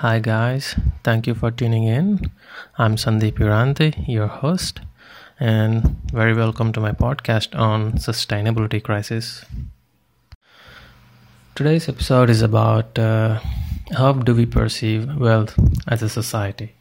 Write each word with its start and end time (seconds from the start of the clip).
Hi, 0.00 0.18
guys. 0.18 0.76
Thank 1.04 1.26
you 1.26 1.34
for 1.34 1.50
tuning 1.50 1.84
in. 1.84 2.30
I'm 2.76 2.96
Sandeep 2.96 3.38
Uranti, 3.38 4.06
your 4.06 4.26
host, 4.26 4.80
and 5.40 5.96
very 6.12 6.34
welcome 6.34 6.70
to 6.74 6.80
my 6.80 6.92
podcast 6.92 7.58
on 7.58 7.92
sustainability 7.92 8.82
crisis. 8.82 9.42
Today's 11.54 11.88
episode 11.88 12.28
is 12.28 12.42
about 12.42 12.98
uh, 12.98 13.40
how 13.96 14.12
do 14.12 14.34
we 14.34 14.44
perceive 14.44 15.16
wealth 15.16 15.58
as 15.88 16.02
a 16.02 16.10
society. 16.10 16.74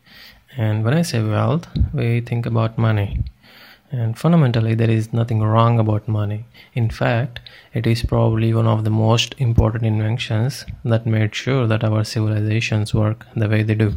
And 0.57 0.83
when 0.83 0.93
I 0.93 1.03
say 1.03 1.23
wealth, 1.23 1.69
we 1.93 2.19
think 2.19 2.45
about 2.45 2.77
money. 2.77 3.23
And 3.97 4.19
fundamentally, 4.19 4.75
there 4.75 4.89
is 4.89 5.13
nothing 5.13 5.39
wrong 5.39 5.79
about 5.79 6.09
money. 6.09 6.43
In 6.73 6.89
fact, 6.89 7.39
it 7.73 7.87
is 7.87 8.03
probably 8.03 8.53
one 8.53 8.67
of 8.67 8.83
the 8.83 8.89
most 8.89 9.33
important 9.37 9.85
inventions 9.85 10.65
that 10.83 11.05
made 11.05 11.33
sure 11.33 11.65
that 11.65 11.81
our 11.81 12.03
civilizations 12.03 12.93
work 12.93 13.25
the 13.37 13.47
way 13.47 13.63
they 13.63 13.75
do. 13.75 13.93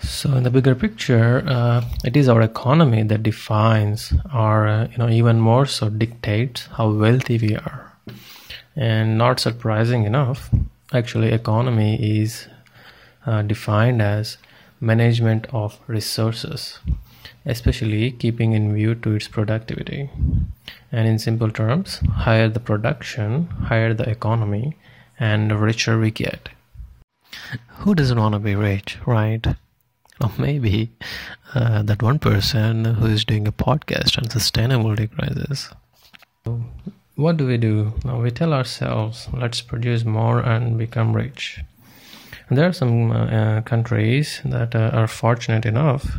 So, 0.00 0.34
in 0.34 0.42
the 0.42 0.50
bigger 0.50 0.74
picture, 0.74 1.44
uh, 1.46 1.84
it 2.04 2.16
is 2.16 2.28
our 2.28 2.42
economy 2.42 3.04
that 3.04 3.22
defines, 3.22 4.12
or 4.34 4.66
uh, 4.66 4.88
you 4.90 4.98
know, 4.98 5.08
even 5.08 5.38
more 5.38 5.66
so, 5.66 5.90
dictates 5.90 6.66
how 6.66 6.90
wealthy 6.90 7.38
we 7.38 7.54
are. 7.54 7.92
And 8.74 9.16
not 9.16 9.38
surprising 9.38 10.06
enough, 10.06 10.50
actually, 10.92 11.30
economy 11.30 12.20
is 12.20 12.48
uh, 13.26 13.42
defined 13.42 14.02
as 14.02 14.38
management 14.80 15.46
of 15.52 15.78
resources 15.86 16.80
especially 17.44 18.10
keeping 18.10 18.52
in 18.52 18.74
view 18.74 18.94
to 18.94 19.14
its 19.14 19.28
productivity. 19.28 20.10
And 20.92 21.08
in 21.08 21.18
simple 21.18 21.50
terms, 21.50 21.98
higher 21.98 22.48
the 22.48 22.60
production, 22.60 23.46
higher 23.46 23.94
the 23.94 24.08
economy, 24.08 24.76
and 25.18 25.50
the 25.50 25.56
richer 25.56 25.98
we 25.98 26.10
get. 26.10 26.48
Who 27.80 27.94
doesn't 27.94 28.18
want 28.18 28.34
to 28.34 28.38
be 28.38 28.54
rich, 28.54 28.98
right? 29.06 29.46
Or 30.20 30.32
maybe 30.38 30.90
uh, 31.54 31.82
that 31.82 32.02
one 32.02 32.18
person 32.18 32.84
who 32.84 33.06
is 33.06 33.24
doing 33.24 33.46
a 33.46 33.52
podcast 33.52 34.18
on 34.18 34.24
sustainability 34.24 35.10
crisis. 35.10 35.70
What 37.14 37.36
do 37.36 37.46
we 37.46 37.56
do? 37.56 37.92
Now 38.04 38.20
we 38.20 38.30
tell 38.30 38.52
ourselves, 38.52 39.28
let's 39.32 39.60
produce 39.60 40.04
more 40.04 40.40
and 40.40 40.78
become 40.78 41.14
rich. 41.14 41.60
There 42.50 42.66
are 42.66 42.72
some 42.72 43.10
uh 43.10 43.60
countries 43.62 44.40
that 44.44 44.74
uh, 44.74 44.90
are 44.92 45.06
fortunate 45.06 45.66
enough 45.66 46.16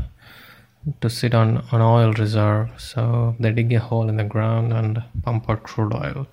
to 1.01 1.09
sit 1.09 1.33
on 1.33 1.63
an 1.71 1.81
oil 1.81 2.13
reserve. 2.13 2.69
So 2.77 3.35
they 3.39 3.51
dig 3.51 3.73
a 3.73 3.79
hole 3.79 4.09
in 4.09 4.17
the 4.17 4.23
ground 4.23 4.73
and 4.73 5.03
pump 5.23 5.49
out 5.49 5.63
crude 5.63 5.93
oil. 5.93 6.27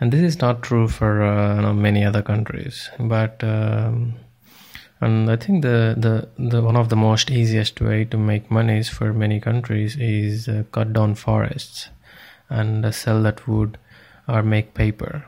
And 0.00 0.12
this 0.12 0.22
is 0.22 0.40
not 0.40 0.62
true 0.62 0.88
for 0.88 1.22
uh, 1.22 1.56
you 1.56 1.62
know, 1.62 1.72
many 1.72 2.04
other 2.04 2.22
countries. 2.22 2.88
But 2.98 3.42
um, 3.42 4.14
and 5.00 5.30
I 5.30 5.36
think 5.36 5.62
the, 5.62 5.94
the, 5.96 6.50
the 6.50 6.60
one 6.60 6.76
of 6.76 6.88
the 6.88 6.96
most 6.96 7.30
easiest 7.30 7.80
way 7.80 8.04
to 8.06 8.16
make 8.16 8.50
money 8.50 8.78
is 8.78 8.88
for 8.88 9.12
many 9.12 9.38
countries 9.38 9.96
is 9.96 10.48
uh, 10.48 10.64
cut 10.72 10.92
down 10.92 11.14
forests 11.14 11.88
and 12.48 12.84
uh, 12.84 12.90
sell 12.90 13.22
that 13.22 13.46
wood 13.46 13.78
or 14.26 14.42
make 14.42 14.74
paper. 14.74 15.24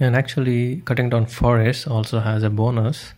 And 0.00 0.16
actually, 0.16 0.82
cutting 0.84 1.10
down 1.10 1.26
forests 1.26 1.86
also 1.86 2.20
has 2.20 2.42
a 2.42 2.50
bonus 2.50 3.12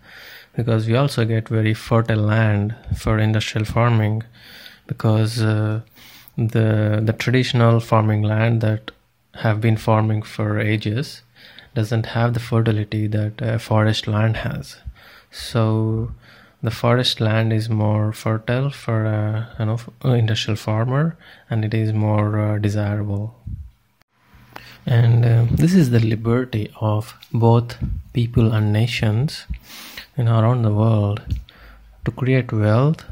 because 0.57 0.87
we 0.87 0.95
also 0.95 1.25
get 1.25 1.49
very 1.49 1.75
fertile 1.75 2.23
land 2.23 2.75
for 2.97 3.19
industrial 3.19 3.65
farming 3.65 4.23
because 4.87 5.43
uh, 5.43 5.81
the 6.37 7.01
the 7.03 7.13
traditional 7.13 7.81
farming 7.81 8.23
land 8.23 8.61
that 8.61 8.91
have 9.35 9.61
been 9.61 9.77
farming 9.77 10.23
for 10.23 10.61
ages 10.61 11.23
doesn't 11.75 12.07
have 12.07 12.35
the 12.35 12.41
fertility 12.41 13.07
that 13.09 13.33
a 13.41 13.59
forest 13.59 14.07
land 14.07 14.37
has. 14.39 14.77
So 15.31 16.13
the 16.63 16.71
forest 16.71 17.21
land 17.21 17.53
is 17.53 17.69
more 17.69 18.13
fertile 18.13 18.71
for 18.71 19.05
a 19.05 19.51
you 19.59 19.65
know, 19.67 19.79
industrial 20.15 20.57
farmer 20.57 21.17
and 21.51 21.65
it 21.65 21.75
is 21.75 21.93
more 21.93 22.39
uh, 22.39 22.59
desirable. 22.59 23.35
And 24.87 25.25
uh, 25.25 25.47
this 25.51 25.75
is 25.75 25.91
the 25.91 25.99
liberty 25.99 26.71
of 26.81 27.15
both 27.33 27.77
people 28.13 28.53
and 28.53 28.73
nations 28.73 29.47
in 30.17 30.29
around 30.29 30.63
the 30.63 30.73
world 30.73 31.23
to 32.05 32.11
create 32.11 32.53
wealth 32.53 33.05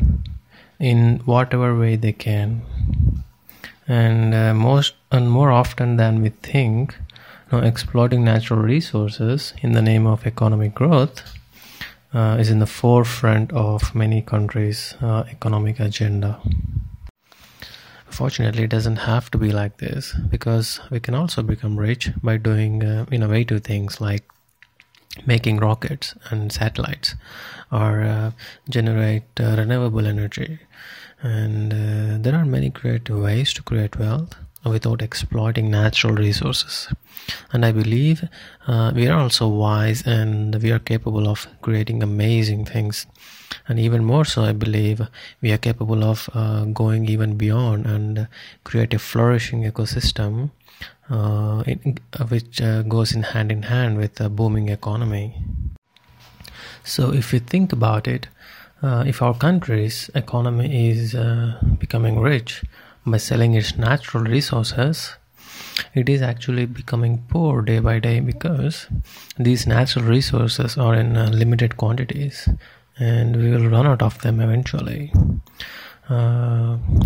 in 0.78 1.18
whatever 1.24 1.78
way 1.78 1.96
they 1.96 2.12
can. 2.12 2.62
And 3.88 4.34
uh, 4.34 4.54
most 4.54 4.94
and 5.10 5.30
more 5.30 5.50
often 5.50 5.96
than 5.96 6.22
we 6.22 6.30
think 6.30 6.96
you 7.50 7.58
know, 7.58 7.64
exploiting 7.64 8.24
natural 8.24 8.60
resources 8.60 9.52
in 9.62 9.72
the 9.72 9.82
name 9.82 10.06
of 10.06 10.26
economic 10.26 10.74
growth 10.74 11.22
uh, 12.14 12.36
is 12.38 12.50
in 12.50 12.58
the 12.58 12.66
forefront 12.66 13.52
of 13.52 13.94
many 13.94 14.22
countries 14.22 14.94
uh, 15.00 15.24
economic 15.30 15.80
agenda. 15.80 16.40
Fortunately 18.08 18.64
it 18.64 18.70
doesn't 18.70 18.96
have 18.96 19.30
to 19.30 19.38
be 19.38 19.52
like 19.52 19.78
this 19.78 20.14
because 20.28 20.80
we 20.90 21.00
can 21.00 21.14
also 21.14 21.42
become 21.42 21.78
rich 21.78 22.10
by 22.22 22.36
doing 22.36 22.84
uh, 22.84 23.06
innovative 23.10 23.64
things 23.64 24.00
like 24.00 24.24
making 25.26 25.58
rockets 25.58 26.14
and 26.30 26.52
satellites 26.52 27.14
or 27.70 28.02
uh, 28.02 28.30
generate 28.68 29.24
uh, 29.40 29.54
renewable 29.56 30.06
energy. 30.06 30.58
And 31.22 31.72
uh, 31.72 32.18
there 32.18 32.34
are 32.34 32.44
many 32.44 32.70
creative 32.70 33.18
ways 33.18 33.52
to 33.54 33.62
create 33.62 33.98
wealth 33.98 34.34
without 34.64 35.02
exploiting 35.02 35.70
natural 35.70 36.14
resources. 36.14 36.88
And 37.52 37.64
i 37.64 37.72
believe 37.72 38.28
uh, 38.66 38.92
we 38.94 39.08
are 39.08 39.18
also 39.18 39.48
wise 39.48 40.02
and 40.06 40.54
we 40.62 40.70
are 40.70 40.78
capable 40.78 41.28
of 41.28 41.46
creating 41.62 42.02
amazing 42.02 42.64
things. 42.64 43.06
And 43.68 43.78
even 43.78 44.04
more 44.04 44.24
so 44.24 44.42
i 44.44 44.52
believe 44.52 45.02
we 45.40 45.52
are 45.52 45.58
capable 45.58 46.04
of 46.04 46.28
uh, 46.34 46.64
going 46.64 47.08
even 47.08 47.36
beyond 47.36 47.86
and 47.86 48.28
create 48.64 48.94
a 48.94 48.98
flourishing 48.98 49.64
ecosystem 49.64 50.50
uh, 51.10 51.64
in, 51.66 51.98
uh, 52.12 52.24
which 52.26 52.60
uh, 52.60 52.82
goes 52.82 53.12
in 53.12 53.22
hand 53.22 53.50
in 53.50 53.64
hand 53.64 53.98
with 53.98 54.20
a 54.20 54.28
booming 54.28 54.68
economy. 54.68 55.36
So, 56.84 57.12
if 57.12 57.32
you 57.32 57.40
think 57.40 57.72
about 57.72 58.06
it, 58.06 58.28
uh, 58.82 59.04
if 59.06 59.20
our 59.20 59.34
country's 59.34 60.10
economy 60.14 60.90
is 60.90 61.14
uh, 61.14 61.58
becoming 61.78 62.20
rich 62.20 62.62
by 63.04 63.16
selling 63.16 63.54
its 63.54 63.76
natural 63.76 64.24
resources, 64.24 65.16
it 65.94 66.08
is 66.08 66.22
actually 66.22 66.66
becoming 66.66 67.24
poor 67.28 67.62
day 67.62 67.78
by 67.78 67.98
day 67.98 68.20
because 68.20 68.86
these 69.38 69.66
natural 69.66 70.04
resources 70.04 70.76
are 70.76 70.94
in 70.94 71.16
uh, 71.16 71.30
limited 71.30 71.76
quantities 71.76 72.48
and 72.98 73.36
we 73.36 73.50
will 73.50 73.68
run 73.68 73.86
out 73.86 74.02
of 74.02 74.20
them 74.22 74.40
eventually. 74.40 75.12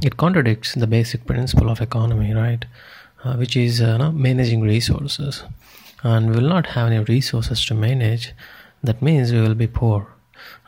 it 0.03 0.17
contradicts 0.17 0.75
the 0.75 0.87
basic 0.87 1.27
principle 1.27 1.71
of 1.71 1.81
economy, 1.81 2.33
right? 2.35 2.65
Uh, 3.27 3.37
which 3.37 3.57
is 3.57 3.81
uh, 3.81 4.13
managing 4.13 4.61
resources. 4.61 5.43
And 6.03 6.31
we 6.31 6.37
will 6.37 6.49
not 6.49 6.67
have 6.67 6.87
any 6.87 7.01
resources 7.01 7.65
to 7.67 7.75
manage. 7.75 8.33
That 8.83 9.03
means 9.03 9.33
we 9.33 9.41
will 9.41 9.55
be 9.55 9.67
poor. 9.67 10.09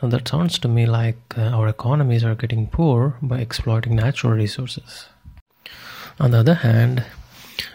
And 0.01 0.11
that 0.11 0.27
sounds 0.27 0.59
to 0.59 0.67
me 0.67 0.85
like 0.85 1.37
uh, 1.37 1.41
our 1.41 1.67
economies 1.67 2.23
are 2.23 2.35
getting 2.35 2.67
poor 2.67 3.15
by 3.21 3.39
exploiting 3.39 3.95
natural 3.95 4.33
resources. 4.33 5.07
On 6.19 6.31
the 6.31 6.39
other 6.39 6.55
hand 6.55 7.05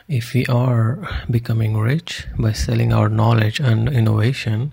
if 0.08 0.34
we 0.34 0.44
are 0.46 0.98
becoming 1.30 1.76
rich 1.76 2.26
by 2.38 2.52
selling 2.52 2.92
our 2.92 3.08
knowledge 3.08 3.58
and 3.60 3.88
innovation 3.88 4.72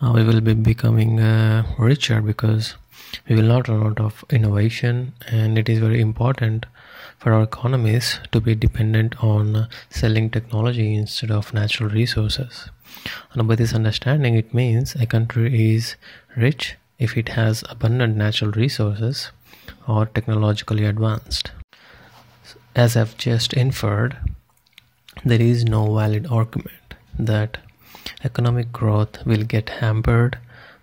uh, 0.00 0.12
we 0.14 0.22
will 0.22 0.40
be 0.40 0.54
becoming 0.54 1.18
uh, 1.18 1.64
richer 1.78 2.20
because 2.22 2.76
we 3.28 3.34
will 3.34 3.42
not 3.54 3.68
run 3.68 3.84
out 3.84 4.00
of 4.00 4.24
innovation 4.30 5.12
and 5.28 5.58
it 5.58 5.68
is 5.68 5.78
very 5.78 6.00
important 6.00 6.66
for 7.18 7.32
our 7.32 7.42
economies 7.42 8.20
to 8.32 8.40
be 8.40 8.54
dependent 8.54 9.22
on 9.22 9.68
selling 9.90 10.30
technology 10.30 10.94
instead 10.94 11.30
of 11.30 11.52
natural 11.52 11.90
resources. 11.90 12.70
And 13.32 13.46
by 13.48 13.56
this 13.56 13.74
understanding, 13.74 14.34
it 14.36 14.54
means 14.54 14.94
a 14.94 15.06
country 15.06 15.74
is 15.74 15.96
rich 16.36 16.76
if 16.98 17.16
it 17.16 17.30
has 17.30 17.64
abundant 17.68 18.16
natural 18.16 18.52
resources 18.52 19.30
or 19.86 20.06
technologically 20.06 20.84
advanced. 20.84 21.50
As 22.74 22.96
I've 22.96 23.16
just 23.16 23.52
inferred, 23.52 24.16
there 25.24 25.40
is 25.42 25.64
no 25.64 25.94
valid 25.94 26.26
argument 26.30 26.94
that 27.18 27.58
economic 28.24 28.72
growth 28.72 29.24
will 29.26 29.42
get 29.42 29.68
hampered 29.68 30.38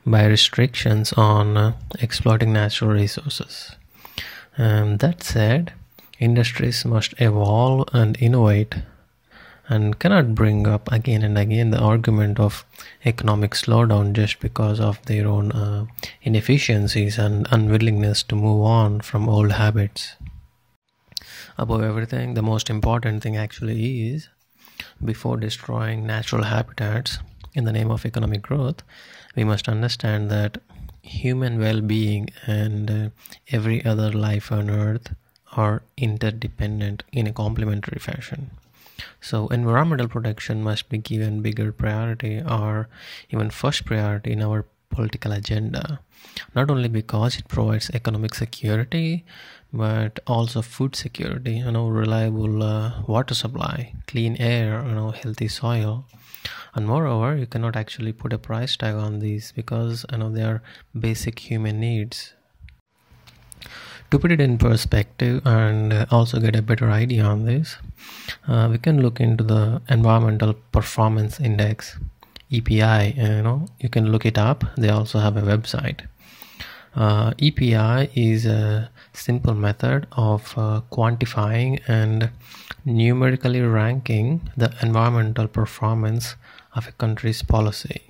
by 0.06 0.26
restrictions 0.26 1.14
on 1.14 1.58
uh, 1.58 1.74
exploiting 2.00 2.54
natural 2.54 2.92
resources. 2.92 3.76
Um, 4.58 4.98
that 4.98 5.24
said, 5.24 5.74
Industries 6.20 6.86
must 6.86 7.14
evolve 7.20 7.90
and 7.94 8.18
innovate 8.22 8.76
and 9.68 9.98
cannot 10.00 10.36
bring 10.36 10.68
up 10.68 10.92
again 10.92 11.24
and 11.24 11.38
again 11.38 11.72
the 11.72 11.80
argument 11.80 12.40
of 12.40 12.66
economic 13.04 13.52
slowdown 13.52 14.14
just 14.14 14.40
because 14.40 14.80
of 14.80 15.04
their 15.06 15.28
own 15.28 15.52
uh, 15.52 15.86
inefficiencies 16.22 17.18
and 17.18 17.48
unwillingness 17.52 18.22
to 18.24 18.36
move 18.36 18.62
on 18.62 19.02
from 19.02 19.28
old 19.28 19.54
habits. 19.54 20.16
Above 21.58 21.82
everything, 21.82 22.34
the 22.34 22.44
most 22.44 22.70
important 22.70 23.24
thing 23.24 23.36
actually 23.36 24.10
is 24.10 24.30
before 25.04 25.38
destroying 25.38 26.06
natural 26.06 26.44
habitats, 26.44 27.20
in 27.54 27.64
the 27.64 27.72
name 27.72 27.90
of 27.90 28.06
economic 28.06 28.42
growth, 28.42 28.84
we 29.36 29.44
must 29.44 29.70
understand 29.70 30.30
that 30.30 30.58
human 31.02 31.60
well 31.60 31.82
being 31.82 32.30
and 32.46 32.92
uh, 32.92 33.10
every 33.52 33.84
other 33.86 34.12
life 34.12 34.52
on 34.52 34.70
earth 34.70 35.14
are 35.54 35.84
interdependent 35.98 37.04
in 37.12 37.28
a 37.28 37.34
complementary 37.34 38.00
fashion. 38.00 38.52
So, 39.22 39.48
environmental 39.50 40.08
protection 40.08 40.64
must 40.64 40.90
be 40.90 40.98
given 40.98 41.42
bigger 41.42 41.72
priority 41.72 42.42
or 42.42 42.88
even 43.30 43.50
first 43.50 43.86
priority 43.86 44.32
in 44.32 44.42
our 44.42 44.66
political 44.90 45.32
agenda, 45.34 46.00
not 46.56 46.72
only 46.72 46.88
because 46.88 47.38
it 47.38 47.48
provides 47.48 47.90
economic 47.90 48.34
security 48.34 49.26
but 49.74 50.20
also 50.26 50.62
food 50.62 50.96
security, 50.96 51.58
you 51.58 51.72
know, 51.72 51.90
reliable 51.90 52.64
uh, 52.64 53.02
water 53.08 53.34
supply, 53.34 53.94
clean 54.08 54.38
air, 54.38 54.82
you 54.88 54.94
know, 54.94 55.12
healthy 55.12 55.50
soil. 55.50 56.06
And 56.74 56.88
moreover, 56.88 57.36
you 57.36 57.46
cannot 57.46 57.76
actually 57.76 58.14
put 58.14 58.32
a 58.32 58.38
price 58.38 58.78
tag 58.78 58.96
on 58.96 59.20
these 59.20 59.52
because 59.52 60.06
you 60.12 60.18
know 60.20 60.30
they 60.30 60.44
are 60.44 60.62
basic 60.98 61.40
human 61.40 61.80
needs 61.80 62.34
to 64.16 64.20
put 64.20 64.32
it 64.32 64.40
in 64.40 64.58
perspective 64.58 65.42
and 65.46 66.08
also 66.10 66.40
get 66.40 66.56
a 66.56 66.62
better 66.62 66.90
idea 66.90 67.22
on 67.22 67.44
this, 67.44 67.76
uh, 68.48 68.70
we 68.72 68.78
can 68.78 69.02
look 69.02 69.20
into 69.20 69.44
the 69.44 69.82
Environmental 69.90 70.54
Performance 70.72 71.42
Index, 71.42 71.98
EPI. 72.50 73.14
You 73.18 73.42
know, 73.44 73.66
you 73.82 73.90
can 73.90 74.14
look 74.14 74.26
it 74.26 74.38
up. 74.38 74.64
They 74.78 74.90
also 74.90 75.20
have 75.20 75.36
a 75.36 75.42
website. 75.42 76.08
Uh, 76.96 77.34
EPI 77.40 78.10
is 78.16 78.46
a 78.46 78.90
simple 79.12 79.54
method 79.54 80.08
of 80.14 80.54
uh, 80.58 80.80
quantifying 80.94 81.82
and 81.86 82.30
numerically 82.86 83.60
ranking 83.60 84.50
the 84.56 84.74
environmental 84.82 85.50
performance 85.50 86.36
of 86.74 86.88
a 86.88 86.94
country's 86.94 87.42
policy. 87.42 88.02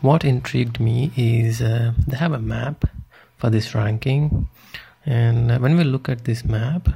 What 0.00 0.24
intrigued 0.24 0.78
me 0.78 1.10
is 1.16 1.60
uh, 1.60 1.92
they 2.06 2.16
have 2.18 2.32
a 2.32 2.38
map 2.38 2.84
for 3.36 3.50
this 3.50 3.74
ranking 3.74 4.48
and 5.04 5.60
when 5.60 5.76
we 5.76 5.84
look 5.84 6.08
at 6.08 6.24
this 6.24 6.44
map 6.44 6.88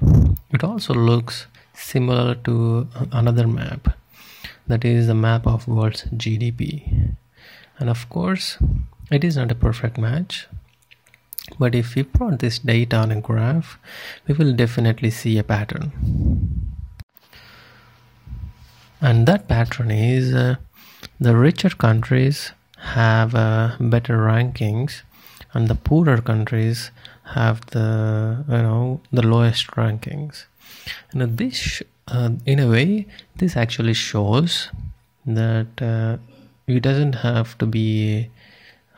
it 0.50 0.62
also 0.62 0.94
looks 0.94 1.46
similar 1.74 2.34
to 2.34 2.88
another 3.12 3.46
map. 3.46 3.96
That 4.66 4.84
is 4.84 5.06
the 5.06 5.14
map 5.14 5.46
of 5.46 5.68
world's 5.68 6.04
gdp 6.04 7.14
and 7.78 7.90
of 7.90 8.08
course 8.08 8.58
it 9.10 9.24
is 9.24 9.36
not 9.36 9.52
a 9.52 9.54
perfect 9.54 9.98
match. 9.98 10.48
But 11.60 11.76
if 11.76 11.94
we 11.94 12.02
plot 12.02 12.40
this 12.40 12.58
data 12.58 12.96
on 12.96 13.12
a 13.12 13.20
graph 13.20 13.78
we 14.26 14.34
will 14.34 14.52
definitely 14.52 15.10
see 15.10 15.38
a 15.38 15.44
pattern. 15.44 15.92
And 19.00 19.26
that 19.26 19.46
pattern 19.46 19.90
is 19.90 20.34
uh, 20.34 20.56
the 21.20 21.36
richer 21.36 21.70
countries 21.70 22.52
have 22.78 23.34
uh, 23.34 23.76
better 23.78 24.18
rankings 24.18 25.02
and 25.56 25.68
the 25.68 25.74
poorer 25.74 26.20
countries 26.20 26.90
have 27.34 27.64
the 27.74 28.44
you 28.48 28.62
know 28.66 29.00
the 29.10 29.26
lowest 29.26 29.68
rankings. 29.68 30.44
And 31.12 31.38
this 31.38 31.82
uh, 32.08 32.30
in 32.44 32.58
a 32.60 32.68
way 32.68 33.06
this 33.36 33.56
actually 33.56 33.94
shows 33.94 34.68
that 35.24 35.82
uh, 35.82 36.18
it 36.66 36.82
doesn't 36.82 37.14
have 37.14 37.56
to 37.58 37.66
be 37.66 38.28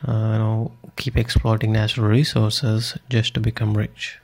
uh, 0.07 0.31
you 0.33 0.39
know 0.43 0.71
keep 0.97 1.17
exploiting 1.17 1.71
natural 1.71 2.07
resources 2.07 2.97
just 3.09 3.33
to 3.35 3.39
become 3.39 3.73
rich. 3.75 4.19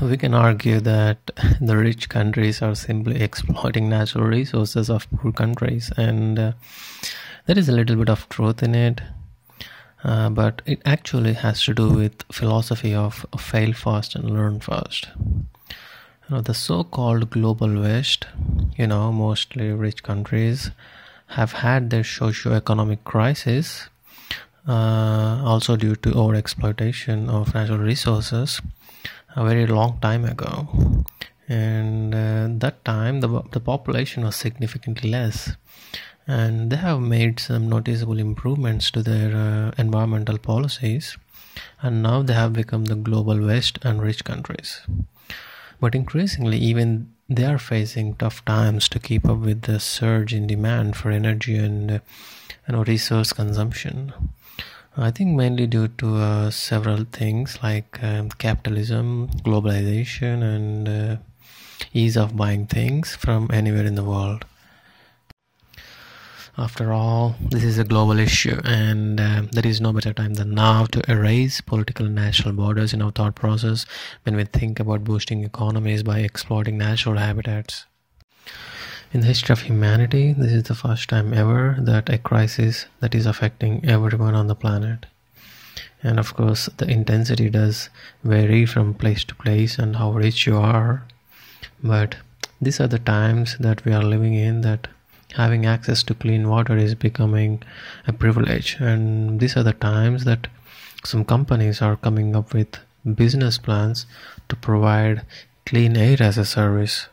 We 0.00 0.16
can 0.16 0.32
argue 0.32 0.80
that 0.80 1.30
the 1.60 1.76
rich 1.76 2.08
countries 2.08 2.62
are 2.62 2.74
simply 2.74 3.20
exploiting 3.20 3.90
natural 3.90 4.24
resources 4.24 4.88
of 4.88 5.06
poor 5.10 5.32
countries 5.32 5.92
and 5.98 6.38
uh, 6.38 6.52
there 7.44 7.58
is 7.58 7.68
a 7.68 7.72
little 7.72 7.96
bit 7.96 8.08
of 8.08 8.26
truth 8.30 8.62
in 8.62 8.74
it 8.74 9.02
uh, 10.04 10.28
but 10.30 10.62
it 10.66 10.80
actually 10.84 11.34
has 11.34 11.62
to 11.64 11.74
do 11.74 11.90
with 11.90 12.22
philosophy 12.32 12.94
of 12.94 13.24
fail 13.38 13.72
fast 13.72 14.14
and 14.14 14.30
learn 14.30 14.60
fast. 14.60 15.08
You 15.16 16.36
know 16.36 16.40
the 16.40 16.54
so-called 16.54 17.30
global 17.30 17.80
west 17.80 18.26
you 18.76 18.86
know 18.86 19.12
mostly 19.12 19.70
rich 19.72 20.02
countries 20.02 20.70
have 21.26 21.52
had 21.52 21.90
their 21.90 22.04
socio-economic 22.04 23.04
crisis 23.04 23.88
uh, 24.68 25.42
also 25.44 25.76
due 25.76 25.96
to 25.96 26.12
over 26.14 26.34
exploitation 26.34 27.28
of 27.28 27.54
natural 27.54 27.78
resources 27.78 28.60
a 29.34 29.44
very 29.44 29.66
long 29.66 29.98
time 30.00 30.24
ago. 30.24 30.68
And 31.48 32.14
uh, 32.14 32.48
that 32.58 32.84
time 32.84 33.20
the, 33.20 33.42
the 33.50 33.60
population 33.60 34.24
was 34.24 34.36
significantly 34.36 35.10
less 35.10 35.56
and 36.26 36.70
they 36.70 36.76
have 36.76 37.00
made 37.00 37.40
some 37.40 37.68
noticeable 37.68 38.18
improvements 38.18 38.90
to 38.92 39.02
their 39.02 39.34
uh, 39.36 39.72
environmental 39.76 40.38
policies. 40.38 41.16
And 41.80 42.02
now 42.02 42.22
they 42.22 42.34
have 42.34 42.52
become 42.52 42.86
the 42.86 42.94
global 42.94 43.38
west 43.44 43.78
and 43.82 44.00
rich 44.00 44.24
countries. 44.24 44.80
But 45.80 45.94
increasingly 45.94 46.58
even 46.58 47.12
they 47.28 47.44
are 47.44 47.58
facing 47.58 48.14
tough 48.14 48.44
times 48.44 48.88
to 48.90 48.98
keep 48.98 49.28
up 49.28 49.38
with 49.38 49.62
the 49.62 49.80
surge 49.80 50.32
in 50.32 50.46
demand 50.46 50.96
for 50.96 51.10
energy 51.10 51.56
and 51.56 51.90
uh, 51.90 51.98
you 52.68 52.74
know 52.74 52.84
resource 52.84 53.32
consumption. 53.32 54.12
I 54.96 55.10
think 55.10 55.34
mainly 55.34 55.66
due 55.66 55.88
to 55.88 56.16
uh, 56.16 56.50
several 56.50 57.04
things 57.04 57.58
like 57.62 58.02
um, 58.02 58.28
capitalism 58.28 59.28
globalization 59.44 60.42
and 60.42 60.88
uh, 60.88 61.16
ease 61.92 62.16
of 62.16 62.36
buying 62.36 62.66
things 62.66 63.16
from 63.16 63.50
anywhere 63.52 63.86
in 63.86 63.94
the 63.94 64.04
world 64.04 64.44
after 66.58 66.92
all, 66.92 67.36
this 67.50 67.64
is 67.64 67.78
a 67.78 67.84
global 67.84 68.18
issue, 68.18 68.60
and 68.64 69.18
uh, 69.18 69.42
there 69.52 69.66
is 69.66 69.80
no 69.80 69.92
better 69.92 70.12
time 70.12 70.34
than 70.34 70.54
now 70.54 70.84
to 70.86 71.10
erase 71.10 71.62
political 71.62 72.06
and 72.06 72.14
national 72.14 72.52
borders 72.52 72.92
in 72.92 73.00
our 73.00 73.10
thought 73.10 73.34
process 73.34 73.86
when 74.24 74.36
we 74.36 74.44
think 74.44 74.78
about 74.78 75.02
boosting 75.02 75.44
economies 75.44 76.02
by 76.02 76.18
exploiting 76.18 76.76
natural 76.76 77.16
habitats. 77.16 77.86
In 79.14 79.20
the 79.20 79.28
history 79.28 79.52
of 79.52 79.62
humanity, 79.62 80.34
this 80.34 80.52
is 80.52 80.64
the 80.64 80.74
first 80.74 81.08
time 81.08 81.32
ever 81.32 81.76
that 81.80 82.10
a 82.10 82.18
crisis 82.18 82.84
that 83.00 83.14
is 83.14 83.24
affecting 83.24 83.82
everyone 83.84 84.34
on 84.34 84.46
the 84.46 84.54
planet. 84.54 85.06
And 86.02 86.18
of 86.18 86.34
course, 86.34 86.66
the 86.76 86.88
intensity 86.88 87.48
does 87.48 87.88
vary 88.24 88.66
from 88.66 88.92
place 88.94 89.24
to 89.24 89.34
place 89.34 89.78
and 89.78 89.96
how 89.96 90.12
rich 90.12 90.46
you 90.46 90.56
are. 90.56 91.04
But 91.82 92.16
these 92.60 92.80
are 92.80 92.88
the 92.88 92.98
times 92.98 93.56
that 93.58 93.84
we 93.84 93.92
are 93.92 94.02
living 94.02 94.34
in 94.34 94.60
that 94.62 94.88
having 95.34 95.66
access 95.66 96.02
to 96.04 96.14
clean 96.14 96.48
water 96.48 96.76
is 96.76 96.94
becoming 96.94 97.62
a 98.06 98.12
privilege. 98.12 98.76
And 98.80 99.40
these 99.40 99.56
are 99.56 99.62
the 99.62 99.72
times 99.72 100.24
that 100.24 100.48
some 101.04 101.24
companies 101.24 101.82
are 101.82 101.96
coming 101.96 102.36
up 102.36 102.54
with 102.54 102.78
business 103.14 103.58
plans 103.58 104.06
to 104.48 104.56
provide 104.56 105.24
clean 105.66 105.96
air 105.96 106.16
as 106.20 106.38
a 106.38 106.44
service. 106.44 107.08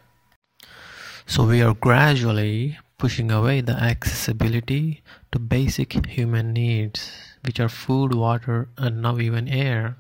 So 1.25 1.45
we 1.45 1.61
are 1.61 1.73
gradually 1.73 2.77
pushing 2.97 3.31
away 3.31 3.61
the 3.61 3.73
accessibility 3.73 5.01
to 5.31 5.39
basic 5.39 6.05
human 6.07 6.53
needs 6.53 7.11
which 7.45 7.59
are 7.59 7.69
food 7.69 8.13
water 8.13 8.67
and 8.77 9.01
now 9.01 9.17
even 9.19 9.47
air 9.47 9.97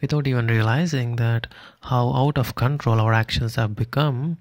without 0.00 0.26
even 0.26 0.46
realizing 0.46 1.16
that 1.16 1.46
how 1.82 2.12
out 2.14 2.38
of 2.38 2.54
control 2.54 3.00
our 3.00 3.12
actions 3.12 3.56
have 3.56 3.76
become 3.76 4.38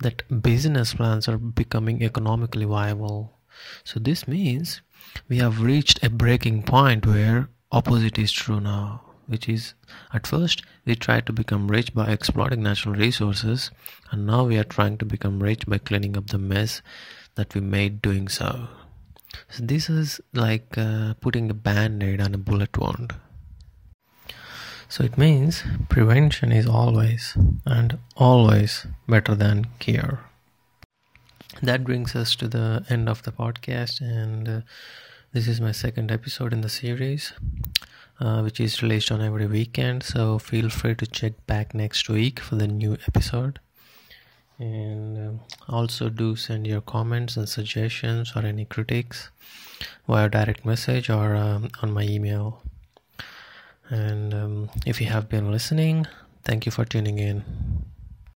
that 0.00 0.22
business 0.42 0.94
plans 0.94 1.28
are 1.28 1.38
becoming 1.38 2.02
economically 2.02 2.64
viable. 2.64 3.38
So 3.84 4.00
this 4.00 4.26
means 4.26 4.82
we 5.28 5.38
have 5.38 5.62
reached 5.62 6.02
a 6.02 6.10
breaking 6.10 6.64
point 6.64 7.06
where 7.06 7.48
opposite 7.72 8.18
is 8.18 8.32
true 8.32 8.60
now 8.60 9.02
which 9.26 9.48
is 9.48 9.74
at 10.12 10.26
first 10.26 10.62
we 10.84 10.94
tried 10.94 11.26
to 11.26 11.32
become 11.32 11.68
rich 11.68 11.92
by 11.92 12.06
exploiting 12.06 12.62
natural 12.62 12.94
resources 12.94 13.70
and 14.10 14.26
now 14.26 14.44
we 14.44 14.56
are 14.56 14.64
trying 14.64 14.96
to 14.98 15.04
become 15.04 15.42
rich 15.42 15.66
by 15.66 15.78
cleaning 15.78 16.16
up 16.16 16.28
the 16.28 16.38
mess 16.38 16.80
that 17.34 17.54
we 17.54 17.60
made 17.60 18.00
doing 18.00 18.28
so. 18.28 18.68
So 19.50 19.64
this 19.64 19.90
is 19.90 20.20
like 20.32 20.78
uh, 20.78 21.14
putting 21.20 21.50
a 21.50 21.54
band-aid 21.54 22.20
on 22.20 22.34
a 22.34 22.38
bullet 22.38 22.76
wound 22.78 23.14
so 24.88 25.04
it 25.04 25.18
means 25.18 25.62
prevention 25.88 26.52
is 26.52 26.66
always 26.66 27.36
and 27.64 27.98
always 28.16 28.86
better 29.08 29.34
than 29.34 29.66
cure. 29.78 30.20
That 31.62 31.84
brings 31.84 32.14
us 32.14 32.36
to 32.36 32.48
the 32.48 32.84
end 32.90 33.08
of 33.08 33.22
the 33.22 33.32
podcast, 33.32 34.00
and 34.00 34.48
uh, 34.48 34.60
this 35.32 35.48
is 35.48 35.60
my 35.60 35.72
second 35.72 36.12
episode 36.12 36.52
in 36.52 36.60
the 36.60 36.68
series, 36.68 37.32
uh, 38.20 38.42
which 38.42 38.60
is 38.60 38.82
released 38.82 39.10
on 39.10 39.20
every 39.20 39.46
weekend. 39.46 40.02
So 40.02 40.38
feel 40.38 40.68
free 40.68 40.94
to 40.96 41.06
check 41.06 41.46
back 41.46 41.74
next 41.74 42.08
week 42.08 42.40
for 42.40 42.56
the 42.56 42.66
new 42.66 42.98
episode. 43.08 43.58
And 44.58 45.18
um, 45.18 45.40
also 45.68 46.08
do 46.08 46.36
send 46.36 46.66
your 46.66 46.80
comments 46.80 47.36
and 47.36 47.48
suggestions 47.48 48.32
or 48.34 48.42
any 48.42 48.64
critiques 48.64 49.30
via 50.06 50.28
direct 50.28 50.64
message 50.64 51.10
or 51.10 51.34
um, 51.34 51.68
on 51.82 51.92
my 51.92 52.02
email. 52.02 52.62
And 53.88 54.34
um, 54.34 54.70
if 54.84 55.00
you 55.00 55.06
have 55.08 55.28
been 55.28 55.50
listening, 55.50 56.06
thank 56.42 56.66
you 56.66 56.72
for 56.72 56.84
tuning 56.84 57.18
in. 57.18 57.44